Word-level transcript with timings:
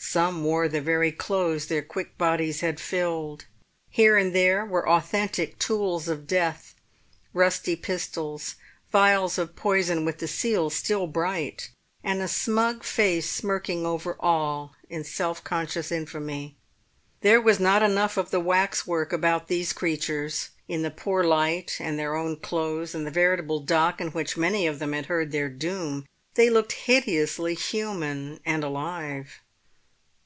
Some 0.00 0.44
wore 0.44 0.68
the 0.68 0.80
very 0.80 1.10
clothes 1.10 1.66
their 1.66 1.82
quick 1.82 2.16
bodies 2.16 2.60
had 2.60 2.78
filled; 2.78 3.46
here 3.90 4.16
and 4.16 4.32
there 4.32 4.64
were 4.64 4.88
authentic 4.88 5.58
tools 5.58 6.06
of 6.06 6.28
death, 6.28 6.76
rusty 7.32 7.74
pistols, 7.74 8.54
phials 8.92 9.38
of 9.38 9.56
poison 9.56 10.04
with 10.04 10.18
the 10.18 10.28
seals 10.28 10.76
still 10.76 11.08
bright, 11.08 11.70
and 12.04 12.22
a 12.22 12.28
smug 12.28 12.84
face 12.84 13.28
smirking 13.28 13.84
over 13.84 14.16
all 14.20 14.76
in 14.88 15.02
self 15.02 15.42
conscious 15.42 15.90
infamy. 15.90 16.56
There 17.22 17.40
was 17.40 17.58
not 17.58 17.82
enough 17.82 18.16
of 18.16 18.30
the 18.30 18.38
waxwork 18.38 19.12
about 19.12 19.48
these 19.48 19.72
creatures; 19.72 20.50
in 20.68 20.82
the 20.82 20.92
poor 20.92 21.24
light, 21.24 21.76
and 21.80 21.98
their 21.98 22.14
own 22.14 22.36
clothes, 22.36 22.94
and 22.94 23.04
the 23.04 23.10
veritable 23.10 23.58
dock 23.58 24.00
in 24.00 24.10
which 24.12 24.36
many 24.36 24.64
of 24.64 24.78
them 24.78 24.92
had 24.92 25.06
heard 25.06 25.32
their 25.32 25.48
doom, 25.48 26.06
they 26.34 26.48
looked 26.50 26.72
hideously 26.86 27.56
human 27.56 28.38
and 28.46 28.62
alive. 28.62 29.40